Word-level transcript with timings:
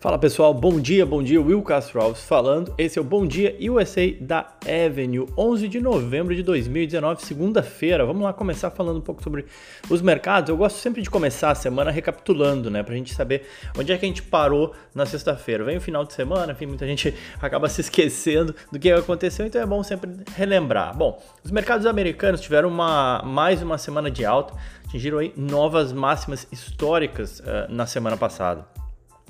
Fala 0.00 0.16
pessoal, 0.16 0.54
bom 0.54 0.78
dia, 0.78 1.04
bom 1.04 1.20
dia, 1.20 1.42
Will 1.42 1.60
Castro 1.60 2.00
Alves 2.00 2.22
falando. 2.22 2.72
Esse 2.78 3.00
é 3.00 3.02
o 3.02 3.04
Bom 3.04 3.26
Dia 3.26 3.56
USA 3.68 4.02
da 4.20 4.46
Avenue, 4.62 5.26
11 5.36 5.66
de 5.66 5.80
novembro 5.80 6.36
de 6.36 6.42
2019, 6.44 7.20
segunda-feira. 7.24 8.06
Vamos 8.06 8.22
lá 8.22 8.32
começar 8.32 8.70
falando 8.70 8.98
um 8.98 9.00
pouco 9.00 9.24
sobre 9.24 9.46
os 9.90 10.00
mercados. 10.00 10.50
Eu 10.50 10.56
gosto 10.56 10.76
sempre 10.76 11.02
de 11.02 11.10
começar 11.10 11.50
a 11.50 11.54
semana 11.56 11.90
recapitulando, 11.90 12.70
né, 12.70 12.80
pra 12.84 12.94
gente 12.94 13.12
saber 13.12 13.44
onde 13.76 13.90
é 13.90 13.98
que 13.98 14.04
a 14.04 14.08
gente 14.08 14.22
parou 14.22 14.72
na 14.94 15.04
sexta-feira. 15.04 15.64
Vem 15.64 15.78
o 15.78 15.80
final 15.80 16.04
de 16.04 16.12
semana, 16.12 16.52
enfim, 16.52 16.66
muita 16.66 16.86
gente 16.86 17.12
acaba 17.42 17.68
se 17.68 17.80
esquecendo 17.80 18.54
do 18.70 18.78
que 18.78 18.92
aconteceu, 18.92 19.46
então 19.46 19.60
é 19.60 19.66
bom 19.66 19.82
sempre 19.82 20.12
relembrar. 20.36 20.96
Bom, 20.96 21.20
os 21.42 21.50
mercados 21.50 21.86
americanos 21.86 22.40
tiveram 22.40 22.68
uma, 22.68 23.20
mais 23.24 23.60
uma 23.62 23.76
semana 23.76 24.12
de 24.12 24.24
alta, 24.24 24.54
atingiram 24.86 25.18
aí 25.18 25.32
novas 25.36 25.92
máximas 25.92 26.46
históricas 26.52 27.40
uh, 27.40 27.66
na 27.68 27.84
semana 27.84 28.16
passada. 28.16 28.77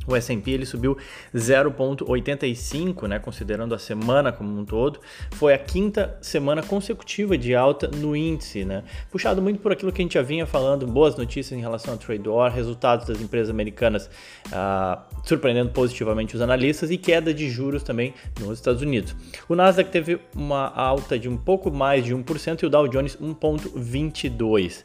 O 0.08 0.16
S&P 0.16 0.50
ele 0.50 0.66
subiu 0.66 0.96
0,85, 1.34 3.06
né, 3.06 3.18
considerando 3.18 3.74
a 3.74 3.78
semana 3.78 4.32
como 4.32 4.58
um 4.58 4.64
todo. 4.64 5.00
Foi 5.32 5.52
a 5.52 5.58
quinta 5.58 6.16
semana 6.22 6.62
consecutiva 6.62 7.36
de 7.36 7.54
alta 7.54 7.88
no 7.88 8.16
índice, 8.16 8.64
né, 8.64 8.82
puxado 9.10 9.42
muito 9.42 9.60
por 9.60 9.70
aquilo 9.70 9.92
que 9.92 10.00
a 10.00 10.04
gente 10.04 10.14
já 10.14 10.22
vinha 10.22 10.46
falando, 10.46 10.86
boas 10.86 11.14
notícias 11.14 11.56
em 11.58 11.60
relação 11.60 11.92
ao 11.92 11.98
trade 11.98 12.28
war, 12.28 12.52
resultados 12.52 13.06
das 13.06 13.20
empresas 13.20 13.50
americanas 13.50 14.08
ah, 14.50 15.02
surpreendendo 15.24 15.70
positivamente 15.70 16.34
os 16.34 16.40
analistas 16.40 16.90
e 16.90 16.96
queda 16.96 17.34
de 17.34 17.50
juros 17.50 17.82
também 17.82 18.14
nos 18.40 18.58
Estados 18.58 18.80
Unidos. 18.80 19.14
O 19.48 19.54
Nasdaq 19.54 19.90
teve 19.90 20.18
uma 20.34 20.68
alta 20.74 21.18
de 21.18 21.28
um 21.28 21.36
pouco 21.36 21.70
mais 21.70 22.04
de 22.04 22.14
1% 22.14 22.62
e 22.62 22.66
o 22.66 22.70
Dow 22.70 22.88
Jones 22.88 23.16
1,22%. 23.16 24.84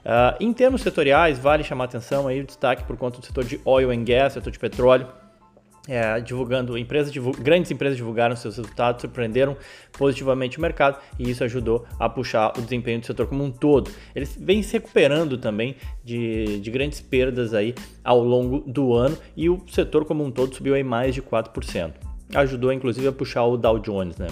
Uh, 0.00 0.36
em 0.40 0.52
termos 0.52 0.82
setoriais, 0.82 1.38
vale 1.38 1.62
chamar 1.62 1.84
atenção 1.84 2.26
aí 2.26 2.40
o 2.40 2.46
destaque 2.46 2.84
por 2.84 2.96
conta 2.96 3.20
do 3.20 3.26
setor 3.26 3.44
de 3.44 3.60
oil 3.64 3.90
and 3.90 4.04
gas, 4.04 4.32
setor 4.32 4.50
de 4.50 4.58
petróleo. 4.58 5.06
É, 5.88 6.20
divulgando, 6.20 6.76
empresas, 6.76 7.12
grandes 7.38 7.70
empresas 7.70 7.96
divulgaram 7.96 8.36
seus 8.36 8.58
resultados, 8.58 9.00
surpreenderam 9.00 9.56
positivamente 9.92 10.58
o 10.58 10.60
mercado 10.60 10.98
e 11.18 11.28
isso 11.28 11.42
ajudou 11.42 11.86
a 11.98 12.08
puxar 12.08 12.52
o 12.56 12.60
desempenho 12.60 13.00
do 13.00 13.06
setor 13.06 13.26
como 13.26 13.42
um 13.42 13.50
todo. 13.50 13.90
Eles 14.14 14.36
vêm 14.38 14.62
se 14.62 14.74
recuperando 14.74 15.38
também 15.38 15.74
de, 16.04 16.60
de 16.60 16.70
grandes 16.70 17.00
perdas 17.00 17.54
aí 17.54 17.74
ao 18.04 18.22
longo 18.22 18.60
do 18.60 18.92
ano 18.92 19.16
e 19.34 19.48
o 19.48 19.64
setor 19.68 20.04
como 20.04 20.22
um 20.22 20.30
todo 20.30 20.54
subiu 20.54 20.74
aí 20.74 20.84
mais 20.84 21.14
de 21.14 21.22
4%. 21.22 21.94
Ajudou 22.34 22.72
inclusive 22.72 23.08
a 23.08 23.12
puxar 23.12 23.44
o 23.44 23.56
Dow 23.56 23.78
Jones, 23.78 24.18
né? 24.18 24.28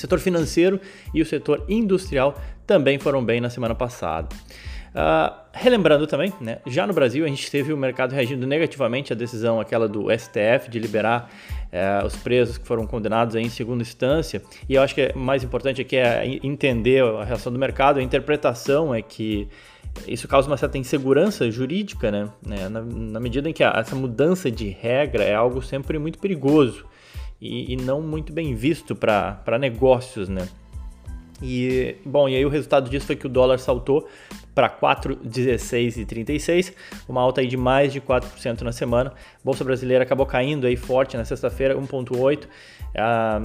Setor 0.00 0.18
financeiro 0.18 0.80
e 1.14 1.22
o 1.22 1.26
setor 1.26 1.64
industrial 1.68 2.38
também 2.66 2.98
foram 2.98 3.24
bem 3.24 3.40
na 3.40 3.50
semana 3.50 3.74
passada. 3.74 4.28
Uh, 4.90 5.32
relembrando 5.52 6.04
também, 6.04 6.32
né, 6.40 6.58
já 6.66 6.84
no 6.84 6.92
Brasil 6.92 7.24
a 7.24 7.28
gente 7.28 7.48
teve 7.48 7.72
o 7.72 7.76
mercado 7.76 8.12
reagindo 8.12 8.44
negativamente 8.44 9.12
à 9.12 9.16
decisão 9.16 9.60
aquela 9.60 9.88
do 9.88 10.06
STF 10.10 10.68
de 10.68 10.80
liberar 10.80 11.30
uh, 11.72 12.04
os 12.04 12.16
presos 12.16 12.58
que 12.58 12.66
foram 12.66 12.84
condenados 12.86 13.36
em 13.36 13.48
segunda 13.48 13.82
instância. 13.82 14.42
E 14.68 14.74
eu 14.74 14.82
acho 14.82 14.94
que 14.94 15.02
é 15.02 15.12
mais 15.14 15.44
importante 15.44 15.80
aqui 15.80 15.96
é 15.96 16.26
entender 16.42 17.04
a 17.04 17.24
reação 17.24 17.52
do 17.52 17.58
mercado, 17.58 18.00
a 18.00 18.02
interpretação 18.02 18.92
é 18.92 19.00
que 19.00 19.48
isso 20.08 20.26
causa 20.26 20.48
uma 20.48 20.56
certa 20.56 20.76
insegurança 20.76 21.48
jurídica, 21.50 22.10
né? 22.10 22.28
né 22.44 22.68
na, 22.68 22.80
na, 22.80 23.20
medida 23.20 23.48
em 23.48 23.52
que 23.52 23.62
a, 23.62 23.72
essa 23.76 23.94
mudança 23.94 24.50
de 24.50 24.68
regra 24.68 25.22
é 25.22 25.34
algo 25.34 25.62
sempre 25.62 25.98
muito 26.00 26.18
perigoso 26.18 26.84
e, 27.40 27.72
e 27.72 27.76
não 27.76 28.02
muito 28.02 28.32
bem 28.32 28.54
visto 28.54 28.94
para 28.94 29.58
negócios, 29.58 30.28
né? 30.28 30.46
E, 31.42 31.96
bom, 32.04 32.28
e 32.28 32.36
aí 32.36 32.44
o 32.44 32.50
resultado 32.50 32.90
disso 32.90 33.06
foi 33.06 33.16
que 33.16 33.26
o 33.26 33.28
dólar 33.28 33.58
saltou 33.58 34.06
para 34.54 34.68
4,1636, 34.68 36.74
uma 37.08 37.22
alta 37.22 37.40
aí 37.40 37.46
de 37.46 37.56
mais 37.56 37.92
de 37.92 38.00
4% 38.00 38.60
na 38.60 38.72
semana. 38.72 39.10
A 39.10 39.14
Bolsa 39.42 39.64
brasileira 39.64 40.04
acabou 40.04 40.26
caindo 40.26 40.66
aí 40.66 40.76
forte 40.76 41.16
na 41.16 41.24
sexta-feira, 41.24 41.74
1,8%. 41.76 42.46
Ah, 42.94 43.40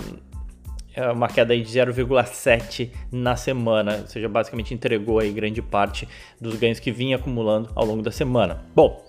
é 0.94 1.12
uma 1.12 1.28
queda 1.28 1.54
aí 1.54 1.62
de 1.62 1.70
0,7 1.70 2.90
na 3.12 3.36
semana, 3.36 4.00
ou 4.02 4.08
seja, 4.08 4.30
basicamente 4.30 4.74
entregou 4.74 5.20
aí 5.20 5.32
grande 5.32 5.62
parte 5.62 6.08
dos 6.40 6.56
ganhos 6.56 6.80
que 6.80 6.90
vinha 6.90 7.18
acumulando 7.18 7.70
ao 7.76 7.86
longo 7.86 8.02
da 8.02 8.12
semana. 8.12 8.64
Bom, 8.74 9.06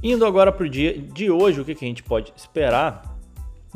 indo 0.00 0.24
agora 0.24 0.52
para 0.52 0.64
o 0.64 0.68
dia 0.68 0.96
de 0.96 1.30
hoje, 1.30 1.60
o 1.60 1.64
que, 1.64 1.74
que 1.74 1.84
a 1.84 1.88
gente 1.88 2.04
pode 2.04 2.32
esperar? 2.36 3.11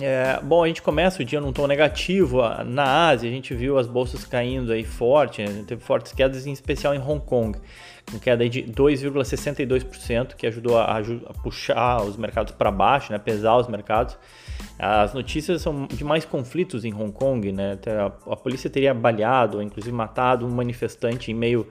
É, 0.00 0.38
bom, 0.42 0.62
a 0.62 0.66
gente 0.66 0.82
começa 0.82 1.22
o 1.22 1.24
dia 1.24 1.40
num 1.40 1.52
tom 1.52 1.66
negativo. 1.66 2.42
Na 2.66 3.08
Ásia, 3.08 3.30
a 3.30 3.32
gente 3.32 3.54
viu 3.54 3.78
as 3.78 3.86
bolsas 3.86 4.24
caindo 4.24 4.70
aí 4.72 4.84
forte, 4.84 5.42
né? 5.42 5.64
teve 5.66 5.82
fortes 5.82 6.12
quedas, 6.12 6.46
em 6.46 6.52
especial 6.52 6.94
em 6.94 6.98
Hong 6.98 7.24
Kong, 7.24 7.58
com 8.10 8.18
queda 8.18 8.46
de 8.46 8.62
2,62%, 8.62 10.34
que 10.34 10.46
ajudou 10.46 10.78
a, 10.78 10.98
a, 10.98 11.32
puxar 11.42 12.02
os 12.02 12.16
mercados 12.18 12.52
para 12.52 12.70
baixo, 12.70 13.10
né? 13.10 13.18
pesar 13.18 13.56
os 13.56 13.68
mercados. 13.68 14.18
As 14.78 15.14
notícias 15.14 15.62
são 15.62 15.86
de 15.86 16.04
mais 16.04 16.26
conflitos 16.26 16.84
em 16.84 16.92
Hong 16.92 17.12
Kong, 17.12 17.50
né? 17.50 17.78
A, 17.86 18.32
a 18.32 18.36
polícia 18.36 18.68
teria 18.68 18.92
baleado, 18.92 19.62
inclusive 19.62 19.94
matado 19.96 20.46
um 20.46 20.50
manifestante 20.50 21.30
em 21.30 21.34
meio 21.34 21.66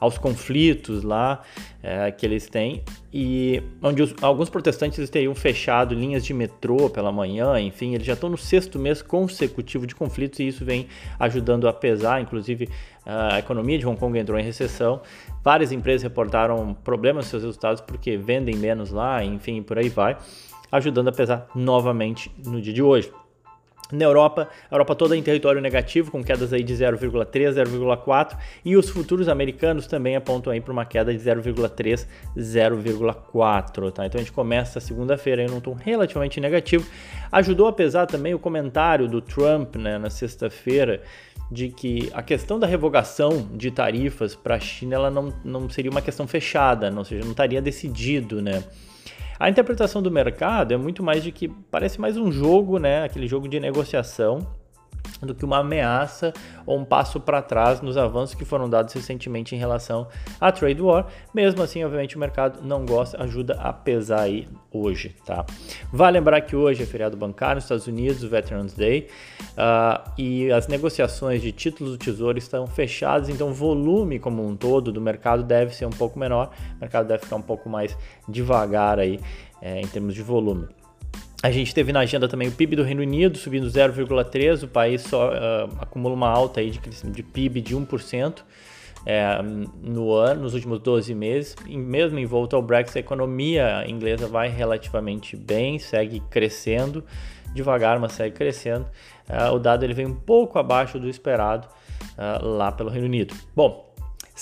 aos 0.00 0.16
conflitos 0.16 1.02
lá 1.04 1.42
é, 1.82 2.10
que 2.10 2.24
eles 2.24 2.48
têm 2.48 2.82
e 3.12 3.62
onde 3.82 4.02
os, 4.02 4.14
alguns 4.22 4.48
protestantes 4.48 5.10
teriam 5.10 5.34
fechado 5.34 5.94
linhas 5.94 6.24
de 6.24 6.32
metrô 6.32 6.88
pela 6.88 7.12
manhã, 7.12 7.60
enfim, 7.60 7.94
eles 7.94 8.06
já 8.06 8.14
estão 8.14 8.30
no 8.30 8.38
sexto 8.38 8.78
mês 8.78 9.02
consecutivo 9.02 9.86
de 9.86 9.94
conflitos 9.94 10.40
e 10.40 10.48
isso 10.48 10.64
vem 10.64 10.88
ajudando 11.18 11.68
a 11.68 11.72
pesar, 11.72 12.20
inclusive 12.20 12.68
a 13.04 13.38
economia 13.38 13.78
de 13.78 13.86
Hong 13.86 13.98
Kong 13.98 14.18
entrou 14.18 14.38
em 14.38 14.42
recessão, 14.42 15.02
várias 15.44 15.70
empresas 15.72 16.02
reportaram 16.02 16.74
problemas 16.74 17.24
nos 17.24 17.30
seus 17.30 17.42
resultados 17.42 17.80
porque 17.80 18.16
vendem 18.16 18.56
menos 18.56 18.90
lá, 18.90 19.22
enfim, 19.24 19.62
por 19.62 19.78
aí 19.78 19.88
vai, 19.88 20.16
ajudando 20.72 21.08
a 21.08 21.12
pesar 21.12 21.48
novamente 21.54 22.30
no 22.44 22.60
dia 22.60 22.72
de 22.72 22.82
hoje. 22.82 23.12
Na 23.92 24.04
Europa, 24.04 24.48
a 24.70 24.74
Europa 24.74 24.94
toda 24.94 25.16
em 25.16 25.22
território 25.22 25.60
negativo, 25.60 26.10
com 26.10 26.22
quedas 26.22 26.52
aí 26.52 26.62
de 26.62 26.74
0,3, 26.74 27.52
0,4, 27.52 28.36
e 28.64 28.76
os 28.76 28.88
futuros 28.88 29.28
americanos 29.28 29.86
também 29.86 30.16
apontam 30.16 30.52
aí 30.52 30.60
para 30.60 30.72
uma 30.72 30.84
queda 30.84 31.12
de 31.12 31.18
0,3, 31.18 32.06
0,4, 32.36 33.90
tá? 33.92 34.06
Então 34.06 34.18
a 34.18 34.22
gente 34.22 34.32
começa 34.32 34.80
segunda-feira 34.80 35.42
em 35.42 35.50
um 35.50 35.60
tom 35.60 35.74
relativamente 35.74 36.40
negativo. 36.40 36.86
Ajudou 37.32 37.68
a 37.68 37.72
pesar 37.72 38.06
também 38.06 38.34
o 38.34 38.38
comentário 38.38 39.08
do 39.08 39.20
Trump 39.20 39.76
né, 39.76 39.98
na 39.98 40.10
sexta-feira 40.10 41.02
de 41.50 41.68
que 41.68 42.10
a 42.14 42.22
questão 42.22 42.58
da 42.58 42.66
revogação 42.66 43.48
de 43.54 43.70
tarifas 43.70 44.34
para 44.34 44.54
a 44.54 44.60
China 44.60 44.94
ela 44.94 45.10
não, 45.10 45.32
não 45.44 45.68
seria 45.68 45.90
uma 45.90 46.02
questão 46.02 46.26
fechada, 46.26 46.92
ou 46.96 47.04
seja, 47.04 47.24
não 47.24 47.32
estaria 47.32 47.60
decidido, 47.60 48.40
né? 48.40 48.62
A 49.38 49.48
interpretação 49.48 50.02
do 50.02 50.10
mercado 50.10 50.72
é 50.72 50.76
muito 50.76 51.02
mais 51.02 51.22
de 51.24 51.32
que 51.32 51.48
parece 51.48 52.00
mais 52.00 52.16
um 52.16 52.30
jogo, 52.30 52.78
né? 52.78 53.04
Aquele 53.04 53.26
jogo 53.26 53.48
de 53.48 53.58
negociação 53.58 54.46
do 55.20 55.34
que 55.34 55.44
uma 55.44 55.58
ameaça 55.58 56.32
ou 56.66 56.78
um 56.78 56.84
passo 56.84 57.20
para 57.20 57.42
trás 57.42 57.80
nos 57.80 57.96
avanços 57.96 58.34
que 58.34 58.44
foram 58.44 58.68
dados 58.68 58.92
recentemente 58.94 59.54
em 59.54 59.58
relação 59.58 60.06
à 60.40 60.50
trade 60.50 60.80
war. 60.80 61.06
Mesmo 61.34 61.62
assim, 61.62 61.84
obviamente, 61.84 62.16
o 62.16 62.18
mercado 62.18 62.60
não 62.62 62.84
gosta, 62.86 63.22
ajuda 63.22 63.54
a 63.60 63.72
pesar 63.72 64.22
aí 64.22 64.48
hoje, 64.72 65.14
tá? 65.24 65.44
Vale 65.92 66.18
lembrar 66.18 66.40
que 66.42 66.54
hoje 66.54 66.82
é 66.82 66.86
feriado 66.86 67.16
bancário 67.16 67.56
nos 67.56 67.64
Estados 67.64 67.86
Unidos, 67.86 68.22
o 68.22 68.28
Veterans 68.28 68.72
Day, 68.72 69.08
uh, 69.52 70.10
e 70.16 70.50
as 70.52 70.68
negociações 70.68 71.42
de 71.42 71.52
títulos 71.52 71.92
do 71.92 71.98
Tesouro 71.98 72.38
estão 72.38 72.66
fechadas, 72.66 73.28
então 73.28 73.50
o 73.50 73.54
volume 73.54 74.18
como 74.18 74.46
um 74.46 74.56
todo 74.56 74.92
do 74.92 75.00
mercado 75.00 75.42
deve 75.42 75.74
ser 75.74 75.86
um 75.86 75.90
pouco 75.90 76.18
menor, 76.18 76.50
o 76.76 76.80
mercado 76.80 77.06
deve 77.06 77.24
ficar 77.24 77.36
um 77.36 77.42
pouco 77.42 77.68
mais 77.68 77.96
devagar 78.28 78.98
aí 78.98 79.20
é, 79.60 79.80
em 79.80 79.86
termos 79.86 80.14
de 80.14 80.22
volume. 80.22 80.79
A 81.42 81.50
gente 81.50 81.74
teve 81.74 81.92
na 81.92 82.00
agenda 82.00 82.28
também 82.28 82.48
o 82.48 82.52
PIB 82.52 82.76
do 82.76 82.82
Reino 82.82 83.00
Unido 83.00 83.38
subindo 83.38 83.66
0,3%, 83.66 84.64
o 84.64 84.68
país 84.68 85.02
só 85.02 85.30
uh, 85.30 85.70
acumula 85.80 86.14
uma 86.14 86.28
alta 86.28 86.60
aí 86.60 86.70
de, 86.70 86.78
de 86.78 87.22
PIB 87.22 87.62
de 87.62 87.74
1% 87.74 88.42
é, 89.06 89.40
no 89.82 90.12
ano, 90.12 90.42
nos 90.42 90.54
últimos 90.54 90.78
12 90.80 91.14
meses. 91.14 91.56
Mesmo 91.66 92.18
em 92.18 92.26
volta 92.26 92.56
ao 92.56 92.62
Brexit, 92.62 92.98
a 92.98 93.00
economia 93.00 93.84
inglesa 93.88 94.26
vai 94.26 94.48
relativamente 94.48 95.36
bem, 95.36 95.78
segue 95.78 96.20
crescendo, 96.30 97.04
devagar, 97.54 97.98
mas 97.98 98.12
segue 98.12 98.36
crescendo. 98.36 98.86
Uh, 99.28 99.54
o 99.54 99.58
dado 99.58 99.84
ele 99.84 99.94
vem 99.94 100.06
um 100.06 100.14
pouco 100.14 100.58
abaixo 100.58 100.98
do 100.98 101.08
esperado 101.08 101.68
uh, 102.18 102.46
lá 102.46 102.70
pelo 102.72 102.90
Reino 102.90 103.06
Unido. 103.06 103.34
Bom, 103.54 103.89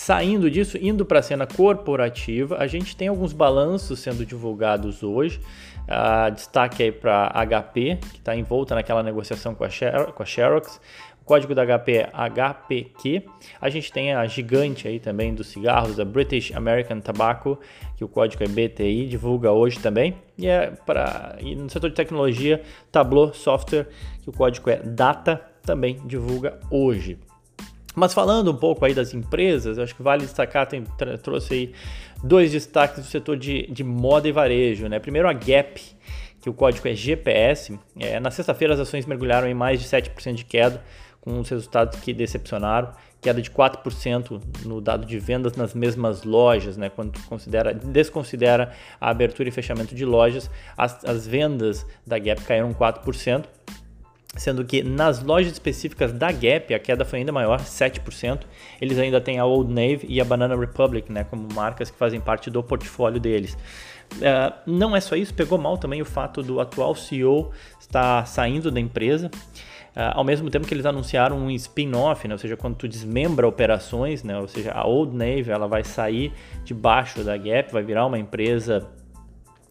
Saindo 0.01 0.49
disso, 0.49 0.79
indo 0.81 1.05
para 1.05 1.19
a 1.19 1.23
cena 1.23 1.45
corporativa, 1.45 2.59
a 2.61 2.69
gente 2.69 2.97
tem 2.97 3.09
alguns 3.09 3.33
balanços 3.33 3.99
sendo 3.99 4.25
divulgados 4.25 5.03
hoje. 5.03 5.41
Uh, 5.89 6.31
destaque 6.33 6.85
aí 6.85 6.93
para 6.93 7.33
HP, 7.45 7.99
que 8.13 8.19
está 8.19 8.37
envolta 8.37 8.77
naquela 8.77 9.03
negociação 9.03 9.57
com 9.57 9.65
a, 9.65 9.69
Xer 9.69 10.13
com 10.13 10.23
a 10.23 10.25
Xerox. 10.25 10.81
O 11.21 11.25
código 11.25 11.53
da 11.53 11.65
HP 11.67 11.95
é 11.95 12.11
HPQ. 12.13 13.25
A 13.61 13.69
gente 13.69 13.93
tem 13.93 14.15
a 14.15 14.25
gigante 14.25 14.87
aí 14.87 15.01
também 15.01 15.35
dos 15.35 15.49
cigarros, 15.49 15.99
a 15.99 16.05
British 16.05 16.53
American 16.55 17.01
Tobacco, 17.01 17.59
que 17.97 18.05
o 18.05 18.09
código 18.09 18.45
é 18.45 18.47
BTI, 18.47 19.09
divulga 19.09 19.51
hoje 19.51 19.81
também. 19.81 20.15
E, 20.39 20.47
é 20.47 20.71
para 20.87 21.37
no 21.43 21.69
setor 21.69 21.91
de 21.91 21.97
tecnologia, 21.97 22.63
Tableau 22.93 23.35
Software, 23.35 23.89
que 24.23 24.31
o 24.31 24.33
código 24.33 24.71
é 24.71 24.77
DATA, 24.77 25.45
também 25.61 26.01
divulga 26.07 26.61
hoje. 26.71 27.19
Mas 27.95 28.15
falando 28.15 28.51
um 28.51 28.57
pouco 28.57 28.85
aí 28.85 28.95
das 28.95 29.13
empresas, 29.13 29.79
acho 29.79 29.95
que 29.95 30.03
vale 30.03 30.23
destacar, 30.23 30.67
tem, 30.67 30.85
trouxe 31.23 31.55
aí 31.55 31.73
dois 32.23 32.53
destaques 32.53 32.99
do 32.99 33.07
setor 33.07 33.37
de, 33.37 33.67
de 33.67 33.83
moda 33.83 34.29
e 34.29 34.33
varejo. 34.33 34.89
Né? 34.89 34.99
Primeiro 34.99 35.29
a 35.29 35.33
Gap, 35.33 35.81
que 36.41 36.49
o 36.49 36.53
código 36.53 36.87
é 36.87 36.95
GPS. 36.95 37.79
É, 37.99 38.21
na 38.21 38.31
sexta-feira 38.31 38.75
as 38.75 38.81
ações 38.81 39.07
mergulharam 39.07 39.49
em 39.49 39.55
mais 39.55 39.81
de 39.81 39.89
7% 39.89 40.35
de 40.35 40.45
queda, 40.45 40.83
com 41.21 41.41
os 41.41 41.49
resultados 41.49 41.99
que 42.01 42.13
decepcionaram. 42.13 42.93
Queda 43.21 43.43
de 43.43 43.51
4% 43.51 44.41
no 44.65 44.81
dado 44.81 45.05
de 45.05 45.19
vendas 45.19 45.57
nas 45.57 45.75
mesmas 45.75 46.23
lojas, 46.23 46.77
né? 46.77 46.89
quando 46.89 47.21
considera, 47.25 47.75
desconsidera 47.75 48.73
a 49.01 49.11
abertura 49.11 49.49
e 49.49 49.53
fechamento 49.53 49.93
de 49.93 50.05
lojas, 50.05 50.49
as, 50.77 51.05
as 51.05 51.27
vendas 51.27 51.85
da 52.07 52.17
Gap 52.17 52.43
caíram 52.43 52.73
4% 52.73 53.45
sendo 54.37 54.65
que 54.65 54.83
nas 54.83 55.23
lojas 55.23 55.53
específicas 55.53 56.13
da 56.13 56.31
Gap 56.31 56.73
a 56.73 56.79
queda 56.79 57.05
foi 57.05 57.21
ainda 57.21 57.33
maior, 57.33 57.61
7%. 57.61 58.41
Eles 58.81 58.99
ainda 58.99 59.21
têm 59.21 59.39
a 59.39 59.45
Old 59.45 59.73
Navy 59.73 60.07
e 60.09 60.21
a 60.21 60.25
Banana 60.25 60.57
Republic, 60.57 61.11
né, 61.11 61.25
como 61.25 61.49
marcas 61.55 61.91
que 61.91 61.99
fazem 61.99 62.21
parte 62.21 62.51
do 62.51 62.63
portfólio 62.63 63.19
deles. 63.19 63.57
Uh, 64.15 64.53
não 64.67 64.97
é 64.97 65.01
só 65.01 65.15
isso, 65.17 65.35
pegou 65.35 65.59
mal 65.59 65.77
também 65.77 66.01
o 66.01 66.05
fato 66.05 66.43
do 66.43 66.61
atual 66.61 66.95
CEO 66.95 67.51
estar 67.79 68.27
saindo 68.27 68.71
da 68.71 68.81
empresa. 68.81 69.31
Uh, 69.97 70.15
ao 70.15 70.25
mesmo 70.25 70.49
tempo 70.49 70.67
que 70.67 70.73
eles 70.73 70.87
anunciaram 70.87 71.37
um 71.37 71.51
spin-off, 71.51 72.29
né? 72.29 72.35
ou 72.35 72.39
seja, 72.39 72.57
quando 72.57 72.77
tu 72.77 72.87
desmembra 72.87 73.49
operações, 73.49 74.23
né? 74.23 74.39
ou 74.39 74.47
seja, 74.47 74.73
a 74.73 74.87
Old 74.87 75.17
Navy 75.17 75.51
ela 75.51 75.67
vai 75.67 75.83
sair 75.83 76.33
debaixo 76.65 77.25
da 77.25 77.37
Gap, 77.37 77.73
vai 77.73 77.83
virar 77.83 78.07
uma 78.07 78.19
empresa 78.19 78.89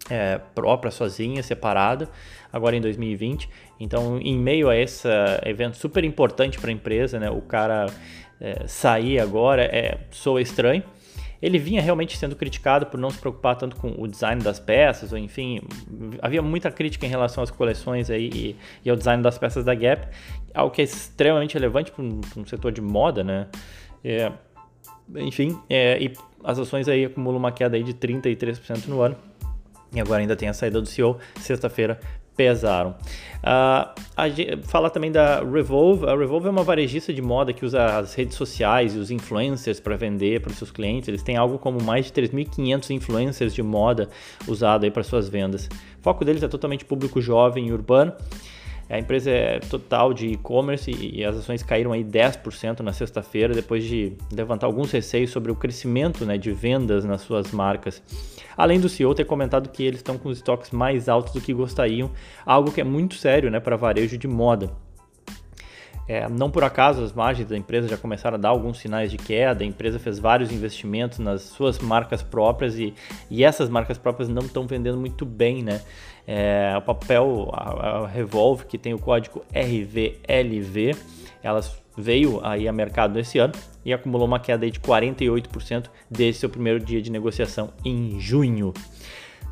é, 0.10 0.40
própria, 0.56 0.92
sozinha, 0.92 1.42
separada, 1.44 2.10
agora 2.52 2.76
em 2.76 2.82
2020. 2.82 3.50
Então, 3.80 4.18
em 4.20 4.38
meio 4.38 4.70
a 4.70 4.76
esse 4.76 5.08
evento 5.46 5.78
super 5.78 6.04
importante 6.04 6.60
para 6.60 6.70
a 6.70 6.74
empresa, 6.74 7.20
né, 7.20 7.30
o 7.30 7.42
cara 7.42 7.88
é, 8.40 8.68
sair 8.68 9.20
agora 9.20 9.64
é, 9.64 10.00
soa 10.12 10.42
estranho. 10.42 10.84
Ele 11.40 11.60
vinha 11.60 11.82
realmente 11.82 12.18
sendo 12.18 12.36
criticado 12.36 12.88
por 12.88 13.00
não 13.00 13.12
se 13.12 13.20
preocupar 13.20 13.56
tanto 13.56 13.76
com 13.76 13.94
o 13.96 14.08
design 14.08 14.42
das 14.42 14.60
peças, 14.60 15.12
ou 15.12 15.20
enfim, 15.20 15.62
havia 16.20 16.42
muita 16.42 16.72
crítica 16.72 17.06
em 17.06 17.10
relação 17.10 17.44
às 17.44 17.52
coleções 17.52 18.10
aí 18.10 18.30
e, 18.34 18.56
e 18.84 18.90
ao 18.90 18.96
design 18.96 19.22
das 19.22 19.38
peças 19.38 19.64
da 19.64 19.76
Gap, 19.76 20.08
algo 20.52 20.74
que 20.74 20.82
é 20.82 20.84
extremamente 20.84 21.54
relevante 21.54 21.92
para 21.92 22.04
um, 22.04 22.22
um, 22.38 22.46
setor 22.46 22.72
de 22.72 22.82
moda, 22.82 23.24
né? 23.24 23.48
É, 24.04 24.32
enfim, 25.18 25.60
é, 25.70 26.02
e 26.02 26.12
as 26.44 26.58
ações 26.58 26.88
aí 26.88 27.06
acumulam 27.06 27.38
uma 27.38 27.52
queda 27.52 27.78
aí 27.78 27.84
de 27.84 27.94
33% 27.94 28.88
no 28.88 29.02
ano. 29.02 29.16
E 29.94 30.00
agora 30.00 30.22
ainda 30.22 30.36
tem 30.36 30.50
a 30.50 30.54
saída 30.54 30.82
do 30.82 30.88
CEO, 30.88 31.18
sexta-feira 31.40 32.00
pesaram. 32.38 32.96
Uh, 33.40 34.64
fala 34.64 34.90
também 34.90 35.12
da 35.12 35.44
Revolve. 35.44 36.06
A 36.08 36.16
Revolve 36.16 36.48
é 36.48 36.52
uma 36.52 36.64
varejista 36.64 37.12
de 37.12 37.22
moda 37.22 37.52
que 37.52 37.66
usa 37.66 37.98
as 37.98 38.14
redes 38.14 38.38
sociais 38.38 38.96
e 38.96 39.00
os 39.00 39.10
influencers 39.10 39.80
para 39.80 39.98
vender 39.98 40.40
para 40.42 40.52
os 40.52 40.58
seus 40.58 40.70
clientes. 40.70 41.10
Eles 41.10 41.24
têm 41.24 41.36
algo 41.36 41.58
como 41.58 41.82
mais 41.82 42.06
de 42.06 42.14
3.500 42.14 42.92
influencers 42.92 43.54
de 43.54 43.64
moda 43.64 44.08
usado 44.48 44.90
para 44.92 45.04
suas 45.04 45.28
vendas. 45.28 45.68
O 46.00 46.04
foco 46.04 46.24
deles 46.24 46.44
é 46.44 46.48
totalmente 46.48 46.86
público 46.86 47.20
jovem 47.20 47.68
e 47.68 47.74
urbano. 47.74 48.14
A 48.90 48.98
empresa 48.98 49.30
é 49.30 49.60
total 49.60 50.14
de 50.14 50.28
e-commerce 50.28 50.92
e 50.92 51.24
as 51.24 51.36
ações 51.36 51.62
caíram 51.62 51.92
aí 51.92 52.04
10% 52.04 52.80
na 52.80 52.94
sexta-feira, 52.94 53.54
depois 53.54 53.84
de 53.84 54.14
levantar 54.32 54.66
alguns 54.66 54.92
receios 54.92 55.30
sobre 55.30 55.52
o 55.52 55.56
crescimento 55.56 56.26
né, 56.26 56.38
de 56.38 56.52
vendas 56.52 57.04
nas 57.04 57.22
suas 57.22 57.52
marcas. 57.52 58.02
Além 58.56 58.80
do 58.80 58.88
CEO 58.88 59.14
ter 59.14 59.26
comentado 59.26 59.70
que 59.70 59.84
eles 59.84 60.00
estão 60.00 60.18
com 60.18 60.30
os 60.30 60.38
estoques 60.38 60.72
mais 60.72 61.10
altos 61.10 61.34
do 61.34 61.42
que 61.42 61.54
gostariam, 61.54 62.10
algo 62.46 62.72
que 62.72 62.80
é 62.80 62.84
muito 62.84 63.16
sério 63.16 63.52
né, 63.52 63.60
para 63.60 63.76
varejo 63.76 64.18
de 64.18 64.28
moda. 64.28 64.72
É, 66.08 66.28
não 66.30 66.50
por 66.50 66.64
acaso 66.64 67.04
as 67.04 67.12
margens 67.12 67.50
da 67.50 67.58
empresa 67.58 67.88
já 67.88 67.98
começaram 67.98 68.36
a 68.36 68.38
dar 68.40 68.50
alguns 68.50 68.80
sinais 68.80 69.12
de 69.12 69.18
queda, 69.18 69.64
a 69.64 69.68
empresa 69.68 70.00
fez 70.00 70.18
vários 70.18 70.52
investimentos 70.52 71.20
nas 71.20 71.42
suas 71.42 71.80
marcas 71.80 72.24
próprias 72.24 72.80
e, 72.80 72.94
e 73.30 73.44
essas 73.44 73.70
marcas 73.70 73.98
próprias 73.98 74.30
não 74.30 74.44
estão 74.44 74.66
vendendo 74.66 74.98
muito 74.98 75.26
bem, 75.26 75.62
né? 75.62 75.82
É, 76.26 76.74
o 76.78 76.82
papel, 76.82 77.50
a, 77.54 78.04
a 78.04 78.08
Revolve, 78.08 78.66
que 78.66 78.78
tem 78.78 78.94
o 78.94 79.00
código 79.00 79.44
RVLV, 79.54 80.96
elas 81.44 81.78
veio 81.98 82.40
aí 82.46 82.68
a 82.68 82.72
mercado 82.72 83.18
esse 83.20 83.40
ano 83.40 83.54
e 83.84 83.92
acumulou 83.92 84.28
uma 84.28 84.40
queda 84.40 84.70
de 84.70 84.80
48% 84.80 85.90
desde 86.10 86.40
seu 86.40 86.50
primeiro 86.50 86.80
dia 86.80 87.02
de 87.02 87.12
negociação 87.12 87.74
em 87.84 88.20
junho 88.20 88.74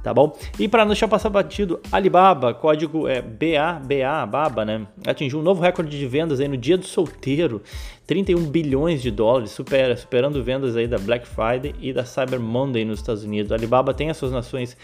tá 0.05 0.13
bom? 0.13 0.37
E 0.59 0.67
para 0.67 0.83
não 0.83 0.89
deixar 0.89 1.07
passar 1.07 1.31
batido, 1.31 1.79
Alibaba, 1.91 2.53
código 2.53 3.07
é 3.07 3.23
BABA, 3.23 4.27
BABA, 4.27 4.63
né? 4.63 4.87
Atingiu 5.03 5.39
um 5.39 5.41
novo 5.41 5.63
recorde 5.63 5.97
de 5.97 6.05
vendas 6.05 6.39
aí 6.39 6.47
no 6.47 6.55
dia 6.55 6.77
do 6.77 6.85
solteiro, 6.85 7.63
31 8.05 8.45
bilhões 8.45 9.01
de 9.01 9.09
dólares, 9.09 9.49
supera, 9.49 9.97
superando 9.97 10.43
vendas 10.43 10.75
aí 10.75 10.87
da 10.87 10.99
Black 10.99 11.27
Friday 11.27 11.73
e 11.81 11.91
da 11.91 12.05
Cyber 12.05 12.39
Monday 12.39 12.85
nos 12.85 12.99
Estados 12.99 13.23
Unidos. 13.23 13.51
A 13.51 13.55
Alibaba 13.55 13.95
tem 13.95 14.11
as 14.11 14.17
suas 14.17 14.31
nações 14.31 14.77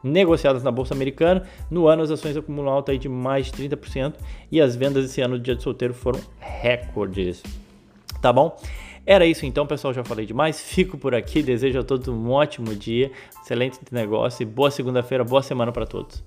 negociadas 0.00 0.62
na 0.62 0.70
bolsa 0.70 0.94
americana. 0.94 1.42
No 1.68 1.88
ano 1.88 2.04
as 2.04 2.12
ações 2.12 2.36
acumulam 2.36 2.72
alta 2.72 2.92
aí 2.92 2.98
de 2.98 3.08
mais 3.08 3.46
de 3.46 3.68
30% 3.68 4.14
e 4.48 4.60
as 4.60 4.76
vendas 4.76 5.04
esse 5.06 5.20
ano 5.20 5.34
no 5.34 5.42
dia 5.42 5.56
do 5.56 5.62
solteiro 5.62 5.92
foram 5.92 6.20
recordes. 6.38 7.42
Tá 8.22 8.32
bom? 8.32 8.56
Era 9.10 9.24
isso 9.24 9.46
então, 9.46 9.66
pessoal. 9.66 9.94
Já 9.94 10.04
falei 10.04 10.26
demais. 10.26 10.60
Fico 10.60 10.98
por 10.98 11.14
aqui. 11.14 11.42
Desejo 11.42 11.80
a 11.80 11.82
todos 11.82 12.08
um 12.08 12.30
ótimo 12.30 12.74
dia, 12.74 13.10
excelente 13.40 13.78
negócio 13.90 14.42
e 14.42 14.44
boa 14.44 14.70
segunda-feira, 14.70 15.24
boa 15.24 15.42
semana 15.42 15.72
para 15.72 15.86
todos. 15.86 16.22